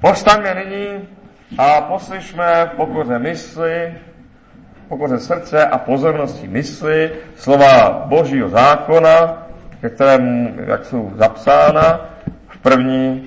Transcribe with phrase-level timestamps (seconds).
[0.00, 1.08] Povstaňme nyní
[1.58, 3.94] a poslyšme v pokoře mysli,
[4.88, 9.46] pokoře srdce a pozornosti mysli slova Božího zákona,
[9.80, 12.00] ke kterému, jak jsou zapsána
[12.48, 13.26] v první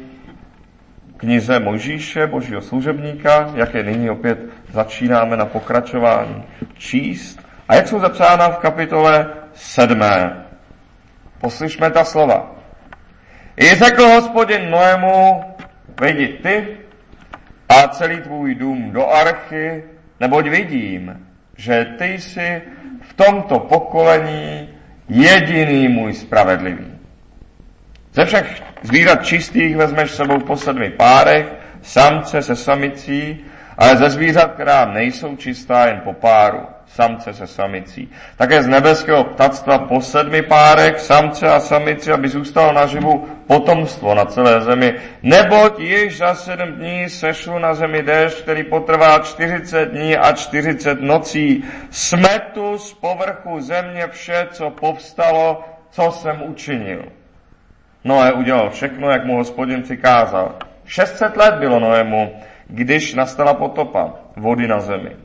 [1.17, 4.39] knize Mojžíše, Božího služebníka, jak je nyní opět
[4.71, 6.43] začínáme na pokračování
[6.77, 10.45] číst a jak jsou zapsána v kapitole sedmé.
[11.41, 12.51] Poslyšme ta slova.
[13.57, 15.43] I řekl hospodin Noému,
[15.99, 16.67] vejdi ty
[17.69, 19.83] a celý tvůj dům do archy,
[20.19, 22.61] neboť vidím, že ty jsi
[23.01, 24.69] v tomto pokolení
[25.09, 26.85] jediný můj spravedlivý.
[28.13, 31.45] Ze všech zvířat čistých vezmeš sebou po sedmi párech,
[31.81, 33.45] samce se samicí,
[33.77, 38.11] ale ze zvířat, která nejsou čistá, jen po páru samce se samicí.
[38.37, 44.25] Také z nebeského ptactva po sedmi párech, samce a samici, aby zůstalo naživu potomstvo na
[44.25, 44.95] celé zemi.
[45.23, 51.01] Neboť již za sedm dní sešlu na zemi déšť, který potrvá 40 dní a 40
[51.01, 51.63] nocí.
[51.89, 57.03] Smetu z povrchu země vše, co povstalo, co jsem učinil.
[58.03, 60.55] Noé udělal všechno, jak mu hospodin přikázal.
[60.85, 62.35] 600 let bylo Noému,
[62.67, 65.22] když nastala potopa vody na zemi.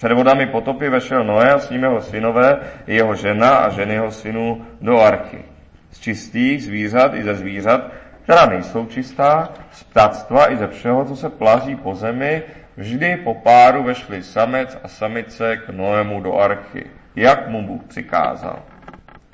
[0.00, 4.10] Před vodami potopy vešel Noé a s ním jeho synové, jeho žena a ženy jeho
[4.10, 5.44] synů do archy.
[5.90, 11.16] Z čistých zvířat i ze zvířat, která nejsou čistá, z ptactva i ze všeho, co
[11.16, 12.42] se plazí po zemi,
[12.76, 18.58] vždy po páru vešli samec a samice k Noému do archy, jak mu Bůh přikázal.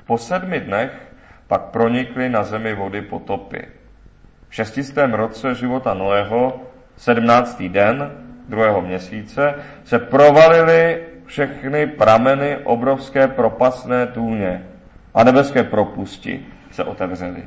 [0.05, 0.91] Po sedmi dnech
[1.47, 3.67] pak pronikly na zemi vody potopy.
[4.49, 6.61] V šestistém roce života Noého,
[6.97, 9.53] sedmnáctý den, druhého měsíce,
[9.83, 14.63] se provalily všechny prameny obrovské propasné tůně
[15.13, 17.43] a nebeské propusti se otevřely.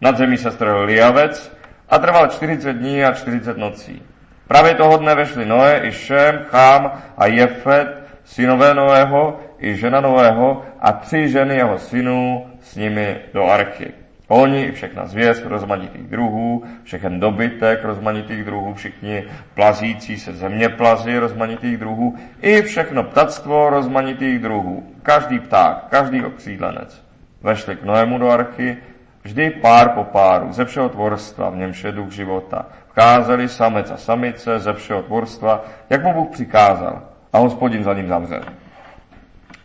[0.00, 1.56] Nad zemí se strojil liavec
[1.88, 4.02] a trval 40 dní a 40 nocí.
[4.48, 10.62] Právě toho dne vešli Noé i Šem, Chám a Jefet, synové Noého, i žena Noého
[10.80, 14.03] a tři ženy jeho synů s nimi do archy.
[14.28, 19.24] Oni i všechna zvěř rozmanitých druhů, všechen dobytek rozmanitých druhů, všichni
[19.54, 27.04] plazící se země plazy rozmanitých druhů, i všechno ptactvo rozmanitých druhů, každý pták, každý okřídlenec.
[27.42, 28.76] Vešli k Noému do archy,
[29.22, 32.66] vždy pár po páru, ze všeho tvorstva, v němž je duch života.
[32.88, 37.02] Vcházeli samec a samice ze všeho tvorstva, jak mu Bůh přikázal,
[37.32, 38.42] a hospodin za ním zavřel.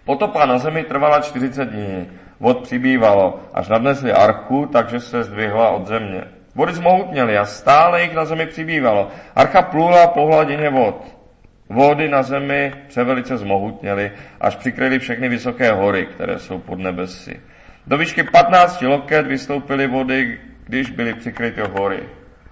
[0.05, 2.07] Potopa na zemi trvala 40 dní
[2.39, 6.23] Vod přibývalo, až nadnesli archu, takže se zdvihla od země.
[6.55, 9.07] Vody zmohutněly a stále jich na zemi přibývalo.
[9.35, 11.19] Archa plula po hladině vod.
[11.69, 14.11] Vody na zemi převelice zmohutněly,
[14.41, 17.39] až přikryly všechny vysoké hory, které jsou pod nebesy.
[17.87, 21.99] Do výšky 15 loket vystoupily vody, když byly přikryty hory.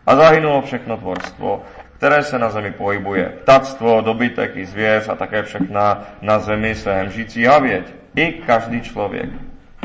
[0.06, 1.62] A zahynulo všechno tvorstvo,
[1.98, 3.26] které se na zemi pohybuje.
[3.26, 7.94] Ptactvo, dobytek i zvěř a také všechna na zemi se hemžící havěť.
[8.16, 9.30] I každý člověk.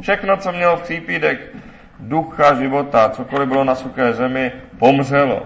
[0.00, 1.40] Všechno, co mělo v přípídek
[2.00, 5.42] ducha života, cokoliv bylo na suché zemi, pomřelo.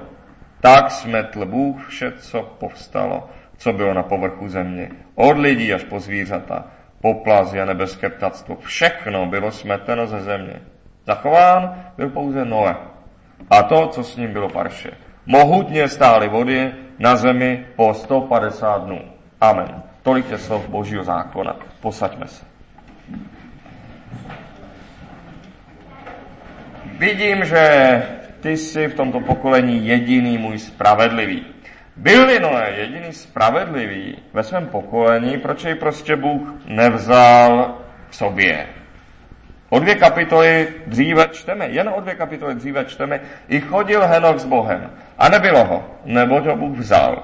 [0.60, 4.90] Tak smetl Bůh vše, co povstalo, co bylo na povrchu země.
[5.14, 6.64] Od lidí až po zvířata,
[7.00, 8.56] poplazy a nebeské ptactvo.
[8.56, 10.60] Všechno bylo smeteno ze země.
[11.06, 12.76] Zachován byl pouze Noe.
[13.50, 14.90] A to, co s ním bylo parše.
[15.26, 19.00] Mohutně stály vody na zemi po 150 dnů.
[19.40, 19.82] Amen.
[20.02, 21.56] Tolik je slov Božího zákona.
[21.80, 22.44] Posaďme se.
[26.98, 28.02] Vidím, že
[28.40, 31.46] ty jsi v tomto pokolení jediný můj spravedlivý.
[31.96, 37.74] Byl-li Noé jediný spravedlivý ve svém pokolení, proč jej prostě Bůh nevzal
[38.10, 38.66] k sobě?
[39.68, 44.44] O dvě kapitoly dříve čteme, jen o dvě kapitoly dříve čteme, i chodil Henok s
[44.44, 44.90] Bohem.
[45.18, 47.22] A nebylo ho, neboť ho Bůh vzal.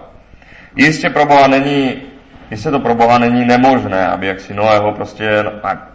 [0.76, 2.02] Jistě pro Boha není,
[2.50, 5.42] jistě to pro Boha není nemožné, aby jak si Noého prostě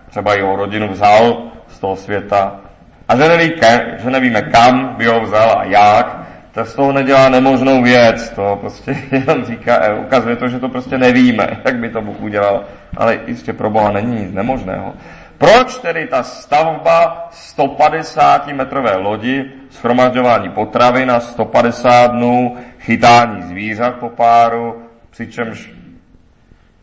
[0.10, 2.60] třeba jeho rodinu vzal z toho světa
[3.08, 3.54] a že, neví,
[3.98, 6.18] že nevíme kam by ho vzal a jak,
[6.52, 8.30] tak z toho nedělá nemožnou věc.
[8.30, 12.22] To prostě jenom říká, eh, ukazuje to, že to prostě nevíme, jak by to Bůh
[12.22, 12.64] udělal.
[12.98, 14.94] Ale jistě pro Boha není nic nemožného.
[15.38, 24.10] Proč tedy ta stavba 150 metrové lodi, schromažďování potravy na 150 dnů, chytání zvířat po
[24.10, 25.72] páru, přičemž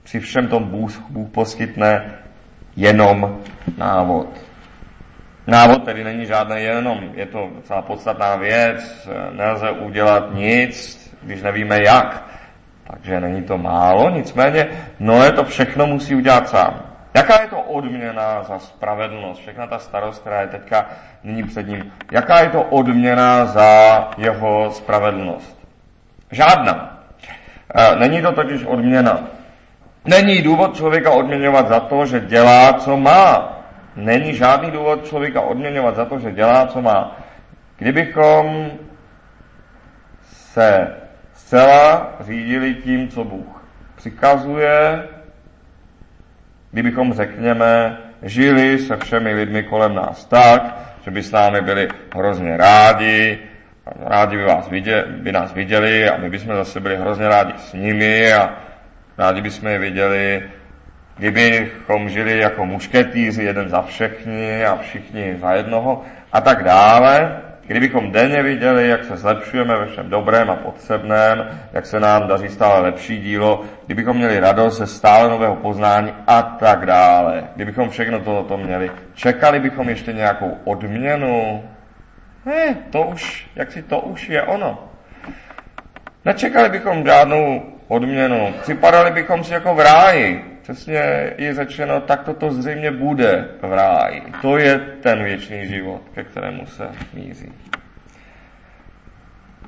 [0.03, 2.05] při všem tom Bůh, Bůh poskytne
[2.77, 3.39] jenom
[3.79, 4.27] návod.
[5.47, 11.83] Návod tedy není žádný jenom, je to docela podstatná věc, nelze udělat nic, když nevíme
[11.83, 12.25] jak.
[12.91, 14.69] Takže není to málo, nicméně
[15.01, 16.81] Noé to všechno musí udělat sám.
[17.15, 19.41] Jaká je to odměna za spravedlnost?
[19.41, 20.87] Všechna ta starost, která je teďka
[21.25, 21.93] nyní před ním.
[22.13, 25.59] Jaká je to odměna za jeho spravedlnost?
[26.31, 26.99] Žádná.
[27.75, 29.21] E, není to totiž odměna.
[30.05, 33.59] Není důvod člověka odměňovat za to, že dělá, co má.
[33.97, 37.17] Není žádný důvod člověka odměňovat za to, že dělá, co má.
[37.79, 38.71] Kdybychom
[40.23, 40.95] se
[41.33, 43.65] zcela řídili tím, co Bůh
[43.97, 45.09] přikazuje,
[46.73, 52.57] kdybychom, řekněme, žili se všemi lidmi kolem nás tak, že by s námi byli hrozně
[52.57, 53.39] rádi,
[53.87, 57.73] rádi by, vás viděli, by nás viděli a my bychom zase byli hrozně rádi s
[57.73, 58.51] nimi a
[59.19, 60.43] rádi bychom je viděli,
[61.17, 66.03] kdybychom žili jako mušketýři, jeden za všechny a všichni za jednoho
[66.33, 71.87] a tak dále, Kdybychom denně viděli, jak se zlepšujeme ve všem dobrém a potřebném, jak
[71.87, 76.87] se nám daří stále lepší dílo, kdybychom měli radost ze stále nového poznání a tak
[76.87, 77.45] dále.
[77.57, 81.65] Kdybychom všechno toto měli, čekali bychom ještě nějakou odměnu.
[82.47, 84.89] Ne, to už, jak si to už je ono.
[86.25, 87.63] Nečekali bychom žádnou
[87.95, 88.55] odměnu.
[88.63, 90.45] Připadali bychom si jako v ráji.
[90.63, 94.23] Přesně je řečeno, tak toto zřejmě bude v ráji.
[94.43, 97.53] To je ten věčný život, ke kterému se míří.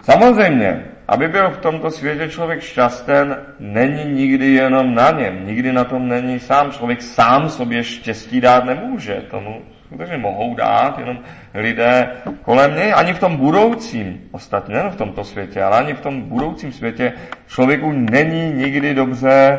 [0.03, 5.47] Samozřejmě, aby byl v tomto světě člověk šťasten, není nikdy jenom na něm.
[5.47, 6.73] Nikdy na tom není sám.
[6.73, 9.15] Člověk sám sobě štěstí dát nemůže.
[9.31, 11.19] Tomu skutečně mohou dát jenom
[11.55, 12.09] lidé
[12.43, 12.93] kolem něj.
[12.97, 17.13] Ani v tom budoucím, ostatně nejen v tomto světě, ale ani v tom budoucím světě
[17.47, 19.59] člověku není nikdy dobře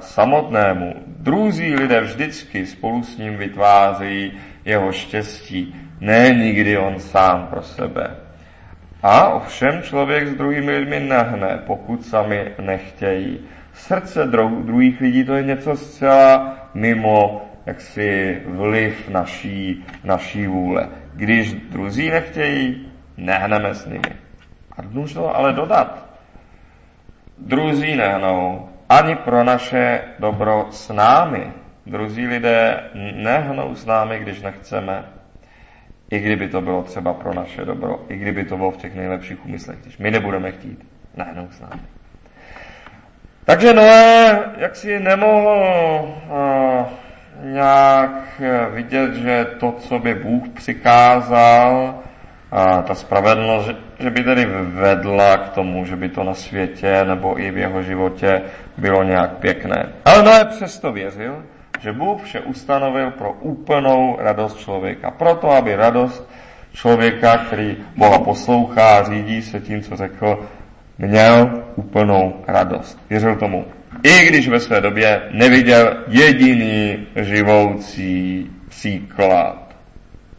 [0.00, 0.94] samotnému.
[1.06, 4.32] Druzí lidé vždycky spolu s ním vytváří
[4.64, 8.10] jeho štěstí, ne nikdy on sám pro sebe.
[9.02, 13.38] A ovšem člověk s druhými lidmi nehne, pokud sami nechtějí.
[13.72, 14.26] Srdce
[14.64, 20.88] druhých lidí to je něco zcela mimo jaksi vliv naší, naší vůle.
[21.14, 24.16] Když druzí nechtějí, nehneme s nimi.
[24.76, 26.06] A dlužno ale dodat,
[27.38, 31.52] druzí nehnou, ani pro naše dobro s námi.
[31.86, 32.80] Druzí lidé
[33.14, 35.04] nehnou s námi, když nechceme,
[36.10, 39.46] i kdyby to bylo třeba pro naše dobro, i kdyby to bylo v těch nejlepších
[39.46, 40.86] úmyslech, když my nebudeme chtít,
[41.16, 41.82] nehnou s námi.
[43.44, 45.48] Takže Noé jak si nemohl
[46.28, 46.86] uh,
[47.42, 48.40] nějak
[48.70, 51.94] vidět, že to, co by Bůh přikázal,
[52.52, 57.04] a ta spravedlnost, že, že by tedy vedla k tomu, že by to na světě
[57.04, 58.42] nebo i v jeho životě
[58.76, 59.92] bylo nějak pěkné.
[60.04, 61.42] Ale Noé přesto věřil,
[61.80, 65.10] že Bůh vše ustanovil pro úplnou radost člověka.
[65.10, 66.30] Proto, aby radost
[66.72, 70.48] člověka, který Boha poslouchá a řídí se tím, co řekl,
[70.98, 72.98] měl úplnou radost.
[73.10, 73.64] Věřil tomu.
[74.02, 79.74] I když ve své době neviděl jediný živoucí příklad.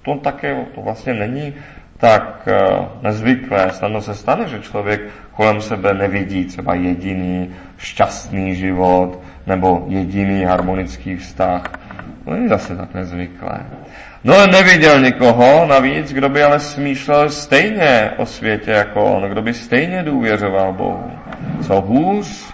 [0.01, 1.53] To také to vlastně není
[1.97, 3.69] tak eh, nezvyklé.
[3.71, 11.15] Snadno se stane, že člověk kolem sebe nevidí třeba jediný šťastný život nebo jediný harmonický
[11.15, 11.63] vztah.
[12.25, 13.59] To je zase tak nezvyklé.
[14.23, 19.41] No ale neviděl nikoho navíc, kdo by ale smýšlel stejně o světě jako on, kdo
[19.41, 21.11] by stejně důvěřoval Bohu.
[21.61, 22.50] Co hůř,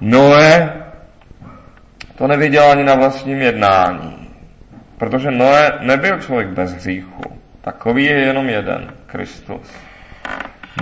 [0.00, 0.72] Noé
[2.18, 4.28] to neviděl ani na vlastním jednání,
[4.98, 7.22] protože Noé nebyl člověk bez hříchu.
[7.60, 9.72] Takový je jenom jeden, Kristus.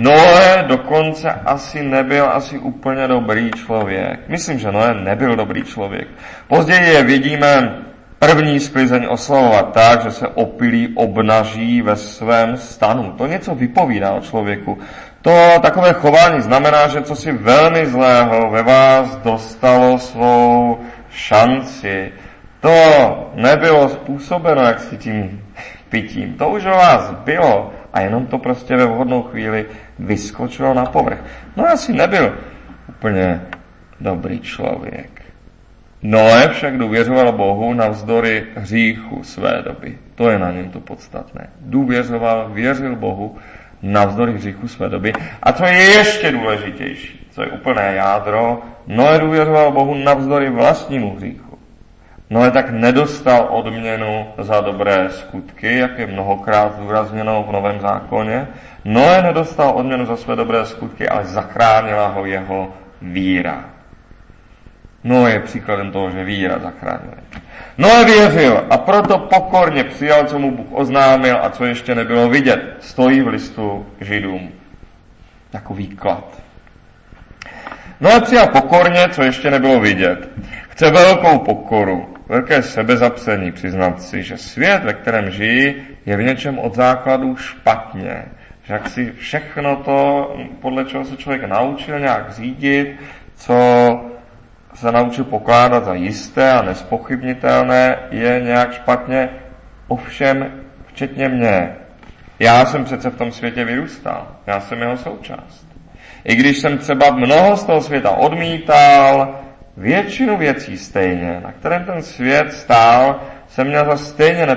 [0.01, 4.19] Noé dokonce asi nebyl asi úplně dobrý člověk.
[4.27, 6.07] Myslím, že Noé nebyl dobrý člověk.
[6.47, 7.75] Později je vidíme
[8.19, 13.11] první sklizeň oslavovat tak, že se opilí obnaží ve svém stanu.
[13.17, 14.77] To něco vypovídá o člověku.
[15.21, 22.11] To takové chování znamená, že co si velmi zlého ve vás dostalo svou šanci.
[22.59, 25.43] To nebylo způsobeno jak si tím
[25.89, 26.33] pitím.
[26.33, 29.65] To už o vás bylo a jenom to prostě ve vhodnou chvíli
[29.99, 31.19] vyskočilo na povrch.
[31.55, 32.33] No asi nebyl
[32.89, 33.41] úplně
[33.99, 35.21] dobrý člověk.
[36.01, 39.97] Noé však důvěřoval Bohu navzdory hříchu své doby.
[40.15, 41.49] To je na něm to podstatné.
[41.59, 43.37] Důvěřoval, věřil Bohu
[43.81, 45.13] navzdory hříchu své doby.
[45.43, 51.59] A co je ještě důležitější, co je úplné jádro, Noé důvěřoval Bohu navzdory vlastnímu hříchu.
[52.29, 58.47] Noé tak nedostal odměnu za dobré skutky, jak je mnohokrát zdůrazněno v Novém zákoně.
[58.85, 63.65] Noé nedostal odměnu za své dobré skutky, ale zachránila ho jeho víra.
[65.03, 67.13] Noé je příkladem toho, že víra zachránila.
[67.79, 72.75] Noé věřil a proto pokorně přijal, co mu Bůh oznámil a co ještě nebylo vidět.
[72.79, 74.51] Stojí v listu židům.
[75.53, 76.41] Jako výklad.
[78.01, 80.29] Noé přijal pokorně, co ještě nebylo vidět.
[80.69, 86.59] Chce velkou pokoru velké sebezapsení přiznat si, že svět, ve kterém žijí, je v něčem
[86.59, 88.25] od základu špatně.
[88.63, 92.95] Že jak si všechno to, podle čeho se člověk naučil nějak řídit,
[93.35, 93.55] co
[94.79, 99.29] se naučil pokládat za jisté a nespochybnitelné, je nějak špatně,
[99.87, 100.51] ovšem
[100.87, 101.75] včetně mě.
[102.39, 105.67] Já jsem přece v tom světě vyrůstal, já jsem jeho součást.
[106.23, 109.35] I když jsem třeba mnoho z toho světa odmítal,
[109.77, 114.47] většinu věcí stejně, na kterém ten svět stál, jsem měl za stejně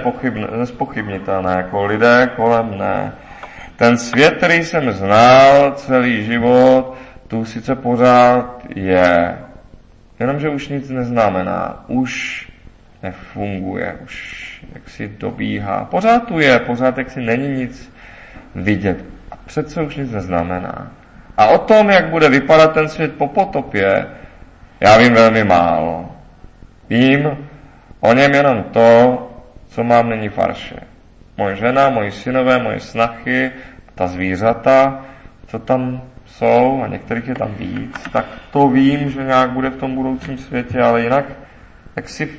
[0.59, 3.13] nespochybnitelné jako lidé kolem mne.
[3.77, 6.95] Ten svět, který jsem znal celý život,
[7.29, 9.39] tu sice pořád je,
[10.23, 12.43] jenomže už nic neznamená, už
[13.03, 14.15] nefunguje, už
[14.75, 15.85] jak si dobíhá.
[15.85, 17.95] Pořád tu je, pořád jak si není nic
[18.55, 19.05] vidět.
[19.31, 20.93] A přece už nic neznamená.
[21.37, 24.07] A o tom, jak bude vypadat ten svět po potopě,
[24.81, 26.17] já vím velmi málo.
[26.89, 27.49] Vím
[28.01, 29.19] o něm jenom to,
[29.67, 30.77] co mám nyní farše.
[31.37, 33.51] Moje žena, moji synové, moje snachy,
[33.95, 35.05] ta zvířata,
[35.47, 36.03] co tam
[36.33, 40.39] jsou, a některých je tam víc, tak to vím, že nějak bude v tom budoucím
[40.39, 41.25] světě, ale jinak,
[41.97, 42.31] jak si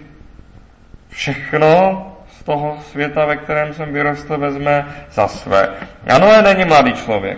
[1.10, 5.70] všechno z toho světa, ve kterém jsem vyrostl, vezme za své.
[6.08, 7.38] Ano, ale není mladý člověk.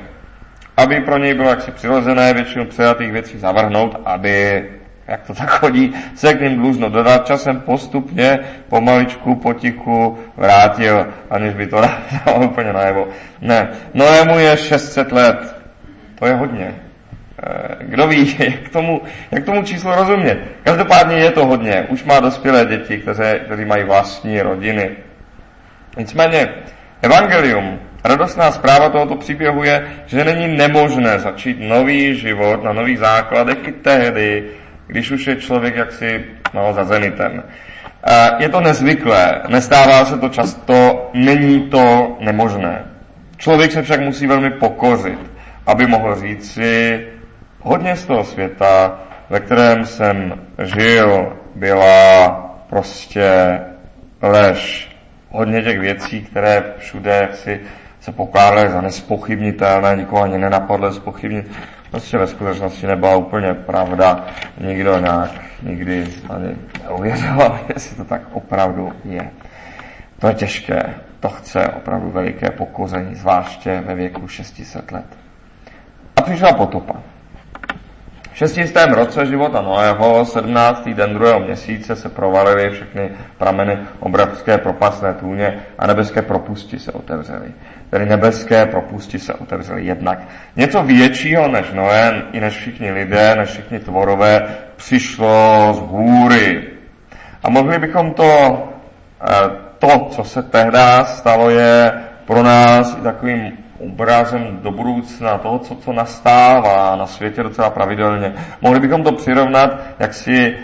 [0.78, 4.66] Aby pro něj bylo jaksi přirozené většinu přijatých věcí zavrhnout, aby
[5.08, 11.54] jak to tak chodí, se k ním dlužno dodat, časem postupně, pomaličku, potichu vrátil, aniž
[11.54, 11.82] by to
[12.26, 13.08] dalo úplně najevo.
[13.42, 15.55] Ne, Noému je 600 let,
[16.20, 16.76] to je hodně.
[17.44, 20.40] Eh, kdo ví, jak tomu, jak tomu číslu rozumět.
[20.64, 21.86] Každopádně je to hodně.
[21.90, 24.90] Už má dospělé děti, které, kteří mají vlastní rodiny.
[25.98, 26.50] Nicméně,
[27.02, 33.58] evangelium, radostná zpráva tohoto příběhu je, že není nemožné začít nový život na nových základech
[33.68, 34.44] i tehdy,
[34.88, 37.44] když už je člověk jaksi malo za zenitem.
[38.08, 42.86] Eh, je to nezvyklé, nestává se to často, není to nemožné.
[43.38, 45.20] Člověk se však musí velmi pokořit,
[45.66, 47.08] aby mohl říct si,
[47.62, 52.30] hodně z toho světa, ve kterém jsem žil, byla
[52.70, 53.60] prostě
[54.22, 54.92] lež.
[55.30, 57.60] Hodně těch věcí, které všude si
[58.00, 61.52] se pokládaly za nespochybnitelné, nikoho ani nenapadlo spochybnit,
[61.92, 64.26] prostě ve skutečnosti nebyla úplně pravda.
[64.58, 65.32] Nikdo nějak
[65.62, 69.32] nikdy ani neuvěřoval, jestli to tak opravdu je.
[70.20, 75.25] To je těžké, to chce opravdu veliké pokození, zvláště ve věku 600 let.
[76.26, 76.94] Přišla potopa.
[78.32, 80.90] V šestistém roce života Noého, 17.
[80.90, 87.52] den druhého měsíce, se provalily všechny prameny obrovské propasné tůně a nebeské propusti se otevřely.
[87.90, 90.20] Tedy nebeské propusti se otevřely jednak.
[90.56, 96.64] Něco většího než Noé, i než všichni lidé, než všichni tvorové, přišlo z hůry.
[97.44, 98.64] A mohli bychom to,
[99.22, 99.34] eh,
[99.80, 101.92] to, co se tehdy stalo, je
[102.26, 108.34] pro nás i takovým obrazem do budoucna, toho, co, co nastává na světě docela pravidelně.
[108.62, 110.56] Mohli bychom to přirovnat jaksi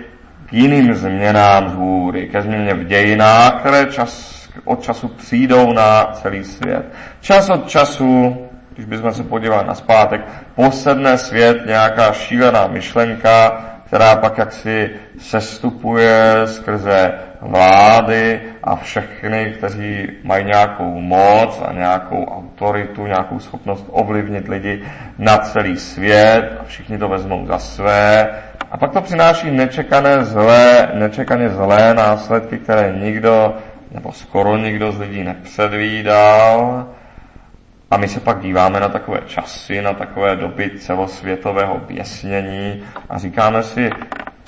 [0.46, 6.04] k jiným změnám z hůry, ke změně v dějinách, které čas od času přijdou na
[6.04, 6.86] celý svět.
[7.22, 8.38] Čas od času,
[8.74, 10.22] když bychom se podívali na zpátek,
[10.56, 20.46] posedne svět nějaká šílená myšlenka, která pak jaksi sestupuje skrze vlády a všechny, kteří mají
[20.46, 24.84] nějakou moc a nějakou autoritu, nějakou schopnost ovlivnit lidi
[25.18, 28.30] na celý svět a všichni to vezmou za své.
[28.72, 33.56] A pak to přináší nečekané zlé, nečekaně zlé následky, které nikdo
[33.92, 36.86] nebo skoro nikdo z lidí nepředvídal.
[37.92, 43.64] A my se pak díváme na takové časy, na takové doby celosvětového běsnění a říkáme
[43.64, 43.90] si,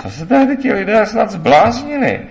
[0.02, 2.22] co se tehdy ti lidé snad zbláznili?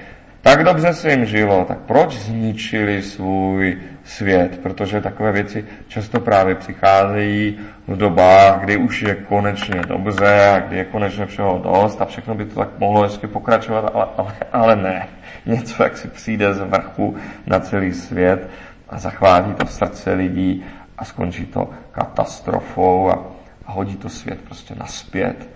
[0.42, 4.58] Tak dobře se jim žilo, tak proč zničili svůj svět?
[4.62, 10.76] Protože takové věci často právě přicházejí v dobách, kdy už je konečně dobře a kdy
[10.76, 14.76] je konečně všeho dost a všechno by to tak mohlo ještě pokračovat, ale, ale, ale
[14.76, 15.08] ne
[15.46, 17.16] něco, jak si přijde z vrchu
[17.46, 18.48] na celý svět
[18.90, 20.64] a zachvátí to srdce lidí
[21.02, 23.18] a skončí to katastrofou a,
[23.66, 25.48] a hodí to svět prostě naspět.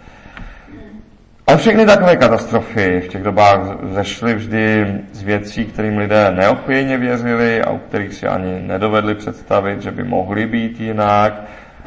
[1.46, 7.62] A všechny takové katastrofy v těch dobách zešly vždy z věcí, kterým lidé neochvějně věřili
[7.62, 11.42] a u kterých si ani nedovedli představit, že by mohly být jinak.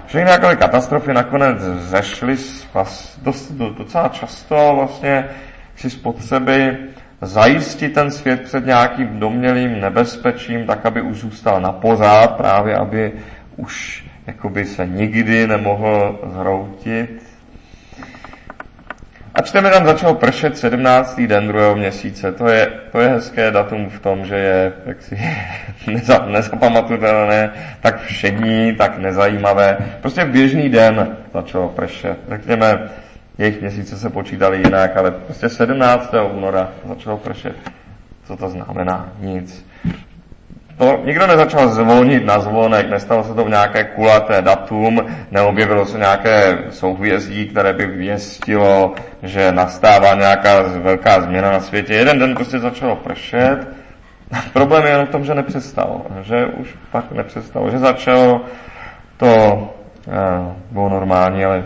[0.06, 2.36] Všechny takové katastrofy nakonec zešly
[3.22, 5.26] dost, docela často vlastně
[5.76, 6.78] si z potřeby
[7.22, 13.12] zajistit ten svět před nějakým domělým nebezpečím, tak aby už zůstal na pořád, právě aby
[13.60, 17.24] už jakoby se nikdy nemohl zhroutit.
[19.34, 21.22] A čteme tam začalo pršet 17.
[21.22, 22.32] den druhého měsíce.
[22.32, 25.20] To je, to je hezké datum v tom, že je jaksi
[25.88, 27.52] neza, nezapamatutelné,
[27.82, 29.78] tak všední, tak nezajímavé.
[30.02, 32.18] Prostě v běžný den začalo pršet.
[32.30, 32.90] Řekněme,
[33.38, 36.14] jejich měsíce se počítali jinak, ale prostě 17.
[36.32, 37.56] února začalo pršet.
[38.24, 39.10] Co to znamená?
[39.20, 39.66] Nic.
[40.80, 45.98] To nikdo nezačal zvonit na zvonek, nestalo se to v nějaké kulaté datum, neobjevilo se
[45.98, 48.94] nějaké souhvězdí, které by věstilo,
[49.24, 51.94] že nastává nějaká velká změna na světě.
[51.94, 53.68] Jeden den prostě začalo pršet.
[54.54, 58.42] Problém je jen v tom, že nepřestalo, že už pak nepřestalo, že začalo
[59.18, 59.28] to
[60.08, 61.64] eh, bylo normální, ale,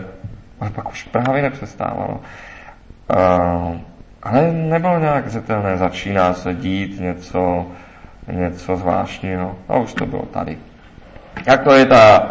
[0.60, 2.20] ale pak už právě nepřestávalo.
[3.10, 3.78] Eh,
[4.22, 7.66] ale nebylo nějak zřetelné, začíná se dít něco,
[8.32, 9.56] něco zvláštního.
[9.68, 10.58] A už to bylo tady.
[11.46, 12.30] Jak to je ta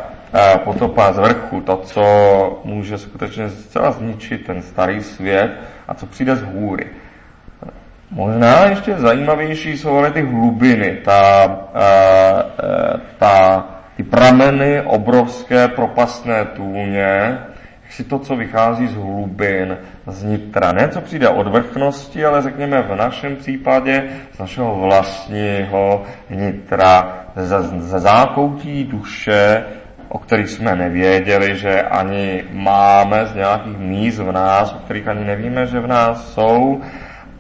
[0.63, 2.03] potopa z vrchu, to, co
[2.63, 5.51] může skutečně zcela zničit ten starý svět
[5.87, 6.87] a co přijde z hůry.
[8.11, 11.45] Možná ještě zajímavější jsou ale ty hlubiny, ta,
[11.75, 13.65] eh, eh, ta,
[13.97, 17.37] ty prameny obrovské propastné tůně,
[17.93, 20.71] si to, co vychází z hlubin, z nitra.
[20.71, 27.61] Ne, co přijde od vrchnosti, ale řekněme v našem případě z našeho vlastního nitra, ze,
[27.63, 29.63] ze zákoutí duše,
[30.09, 35.25] o kterých jsme nevěděli, že ani máme z nějakých míst v nás, o kterých ani
[35.25, 36.81] nevíme, že v nás jsou,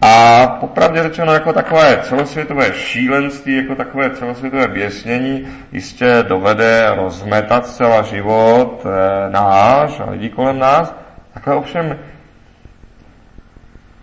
[0.05, 8.01] a popravdě řečeno jako takové celosvětové šílenství, jako takové celosvětové běsnění jistě dovede rozmetat celá
[8.01, 10.95] život e, náš a lidí kolem nás.
[11.33, 11.99] Takhle ovšem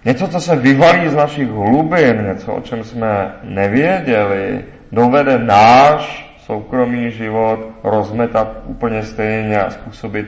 [0.05, 7.11] něco, co se vyvalí z našich hlubin, něco, o čem jsme nevěděli, dovede náš soukromý
[7.11, 10.27] život rozmetat úplně stejně a způsobit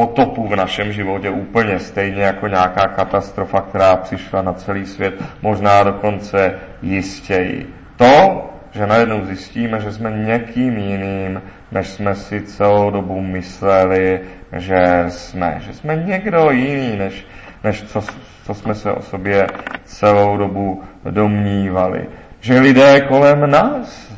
[0.00, 5.82] potopu v našem životě úplně stejně jako nějaká katastrofa, která přišla na celý svět, možná
[5.82, 7.74] dokonce jistěji.
[7.96, 11.42] To, že najednou zjistíme, že jsme někým jiným,
[11.72, 14.20] než jsme si celou dobu mysleli,
[14.56, 15.60] že jsme.
[15.60, 17.26] Že jsme někdo jiný, než,
[17.64, 18.00] než co,
[18.44, 19.46] co jsme se o sobě
[19.84, 22.06] celou dobu domnívali.
[22.40, 24.12] Že lidé kolem nás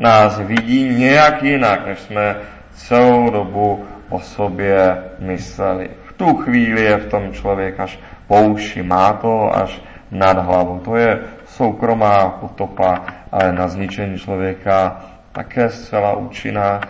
[0.00, 2.36] nás vidí nějak jinak, než jsme
[2.74, 5.90] celou dobu o sobě mysleli.
[6.04, 10.80] V tu chvíli je v tom člověk až pouši, má to až nad hlavu.
[10.84, 15.00] To je soukromá potopa, ale na zničení člověka
[15.32, 16.80] také zcela účinná.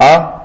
[0.00, 0.42] A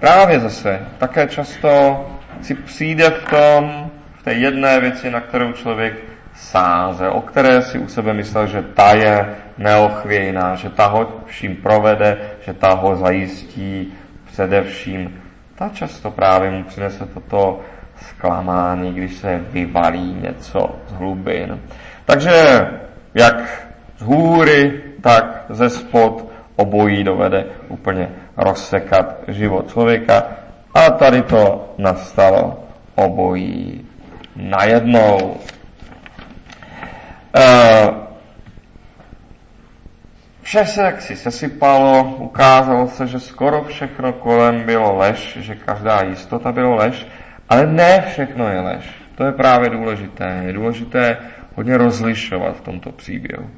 [0.00, 2.04] právě zase také často
[2.42, 5.94] si přijde v tom, v té jedné věci, na kterou člověk
[6.34, 11.56] sáze, o které si u sebe myslel, že ta je neochvějná, že ta ho vším
[11.56, 13.94] provede, že ta ho zajistí
[14.34, 15.22] především,
[15.54, 17.60] ta často právě mu přinese toto
[17.96, 21.60] zklamání, když se vyvalí něco z hlubin.
[22.04, 22.66] Takže
[23.14, 23.66] jak
[23.98, 30.26] z hůry, tak ze spod obojí dovede úplně rozsekat život člověka.
[30.74, 33.86] A tady to nastalo obojí
[34.36, 35.36] najednou.
[37.36, 38.03] Uh,
[40.54, 46.52] Vše se jaksi sesypalo, ukázalo se, že skoro všechno kolem bylo lež, že každá jistota
[46.52, 47.06] bylo lež,
[47.48, 48.84] ale ne všechno je lež.
[49.14, 50.42] To je právě důležité.
[50.46, 51.16] Je důležité
[51.54, 53.50] hodně rozlišovat v tomto příběhu.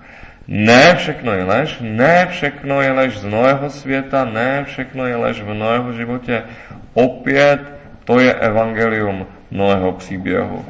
[0.48, 5.42] Ne všechno je lež, ne všechno je lež z Noého světa, ne všechno je lež
[5.42, 6.42] v Noého životě.
[6.94, 7.60] Opět
[8.04, 10.64] to je evangelium Noého příběhu.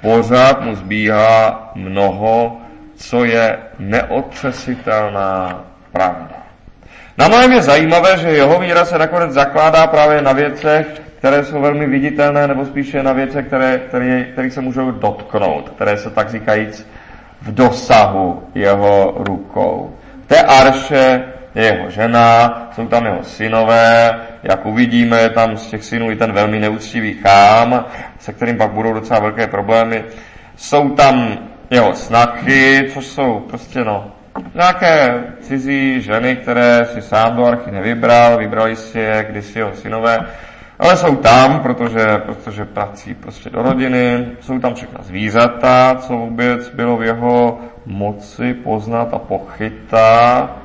[0.00, 2.60] Pořád mu zbíhá mnoho
[2.98, 6.48] co je neotřesitelná pravda.
[7.18, 10.86] Na mnohem je zajímavé, že jeho víra se nakonec zakládá právě na věcech,
[11.18, 15.96] které jsou velmi viditelné, nebo spíše na věcech, které, které, které se můžou dotknout, které
[15.96, 16.86] se tak říkajíc
[17.42, 19.94] v dosahu jeho rukou.
[20.24, 21.24] V té arše
[21.54, 26.16] je jeho žena, jsou tam jeho synové, jak uvidíme, je tam z těch synů i
[26.16, 27.84] ten velmi neúctivý chám,
[28.18, 30.04] se kterým pak budou docela velké problémy.
[30.56, 31.38] Jsou tam
[31.70, 34.12] jeho snachy, což jsou prostě no,
[34.54, 40.18] nějaké cizí ženy, které si sám do archy nevybral, vybrali si je kdysi jeho synové,
[40.78, 46.68] ale jsou tam, protože, protože prací prostě do rodiny, jsou tam všechna zvířata, co vůbec
[46.68, 50.56] bylo v jeho moci poznat a pochytat.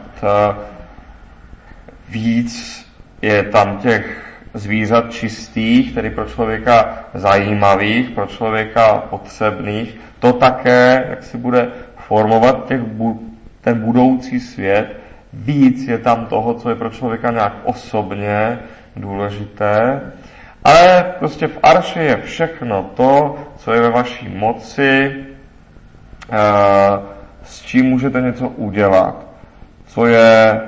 [2.10, 2.86] Víc
[3.22, 11.24] je tam těch zvířat čistých, tedy pro člověka zajímavých, pro člověka potřebných, to také, jak
[11.24, 12.82] si bude formovat těch,
[13.64, 14.98] ten budoucí svět,
[15.34, 18.60] víc je tam toho, co je pro člověka nějak osobně
[18.96, 20.02] důležité.
[20.64, 25.16] Ale prostě v arši je všechno to, co je ve vaší moci,
[26.32, 26.38] eh,
[27.44, 29.26] s čím můžete něco udělat,
[29.86, 30.62] co je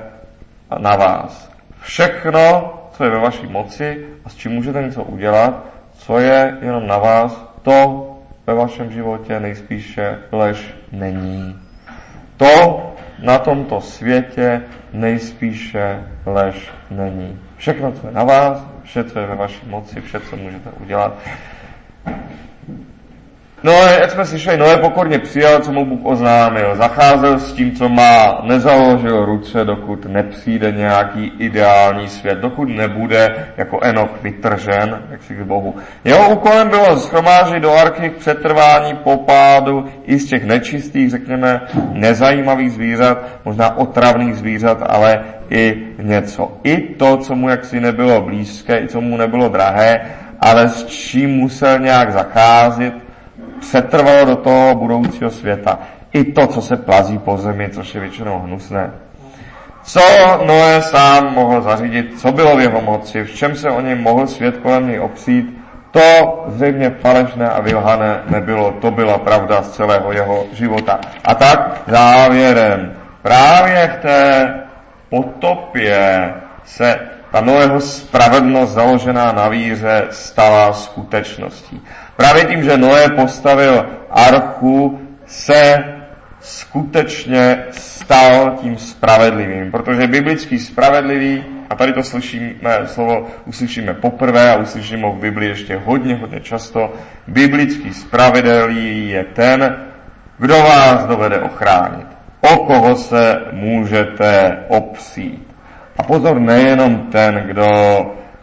[0.78, 1.50] na vás.
[1.80, 6.86] Všechno, co je ve vaší moci a s čím můžete něco udělat, co je jenom
[6.86, 8.10] na vás, to
[8.46, 11.65] ve vašem životě nejspíše lež není.
[12.36, 12.82] To
[13.22, 17.40] na tomto světě nejspíše lež není.
[17.56, 21.18] Všechno, co je na vás, vše, co je ve vaší moci, vše, co můžete udělat,
[23.62, 26.76] No, jak jsme slyšeli, Noé pokorně přijal, co mu Bůh oznámil.
[26.76, 33.80] Zacházel s tím, co má, nezaložil ruce, dokud nepřijde nějaký ideální svět, dokud nebude jako
[33.82, 35.74] Enok vytržen, jak si k Bohu.
[36.04, 41.60] Jeho úkolem bylo schromážit do archy k přetrvání popádu i z těch nečistých, řekněme,
[41.92, 46.52] nezajímavých zvířat, možná otravných zvířat, ale i něco.
[46.64, 50.00] I to, co mu jaksi nebylo blízké, i co mu nebylo drahé,
[50.40, 53.05] ale s čím musel nějak zacházet,
[53.60, 55.78] přetrvalo do toho budoucího světa.
[56.12, 58.90] I to, co se plazí po zemi, což je většinou hnusné.
[59.82, 60.00] Co
[60.46, 64.26] Noé sám mohl zařídit, co bylo v jeho moci, v čem se o něm mohl
[64.26, 65.58] svět kolem něj opřít,
[65.90, 71.00] to zřejmě falešné a vylhané nebylo, to byla pravda z celého jeho života.
[71.24, 72.92] A tak závěrem,
[73.22, 74.54] právě v té
[75.10, 77.00] potopě se
[77.32, 81.82] ta Noého spravedlnost založená na víře stala skutečností.
[82.16, 85.84] Právě tím, že Noé postavil archu, se
[86.40, 94.56] skutečně stal tím spravedlivým, protože biblický spravedlivý, a tady to slyšíme, slovo uslyšíme poprvé a
[94.56, 96.92] uslyšíme ho v Biblii ještě hodně, hodně často,
[97.26, 99.76] biblický spravedlivý je ten,
[100.38, 102.06] kdo vás dovede ochránit,
[102.40, 105.46] o koho se můžete opřít.
[105.98, 107.66] A pozor, nejenom ten, kdo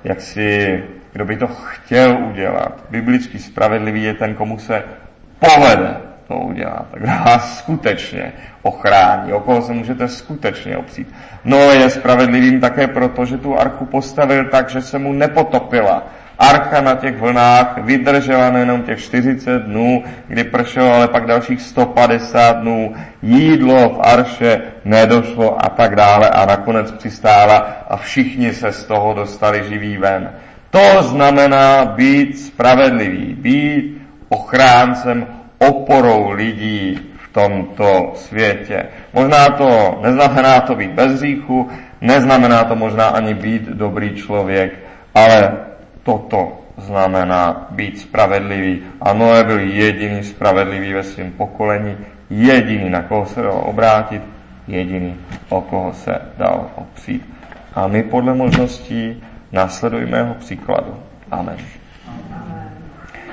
[0.03, 2.83] jak si kdo by to chtěl udělat.
[2.89, 4.83] Biblický spravedlivý je ten, komu se
[5.39, 5.95] povede
[6.27, 11.15] to udělat, kdo vás skutečně ochrání, o koho se můžete skutečně opřít.
[11.45, 16.03] No je spravedlivým také proto, že tu archu postavil tak, že se mu nepotopila.
[16.39, 22.57] Archa na těch vlnách vydržela nejenom těch 40 dnů, kdy pršelo, ale pak dalších 150
[22.57, 22.95] dnů.
[23.21, 29.13] Jídlo v arše nedošlo a tak dále a nakonec přistála a všichni se z toho
[29.13, 30.31] dostali živí ven.
[30.73, 38.85] To znamená být spravedlivý, být ochráncem, oporou lidí v tomto světě.
[39.13, 41.69] Možná to neznamená to být bez hříchu,
[42.01, 44.73] neznamená to možná ani být dobrý člověk,
[45.15, 45.53] ale
[46.03, 48.81] toto znamená být spravedlivý.
[49.01, 51.97] A Noé byl jediný spravedlivý ve svém pokolení,
[52.29, 54.21] jediný, na koho se dal obrátit,
[54.67, 55.15] jediný,
[55.49, 57.29] o koho se dal opřít.
[57.73, 59.21] A my podle možností
[59.53, 61.03] Následujme jeho příkladu.
[61.31, 61.57] Amen.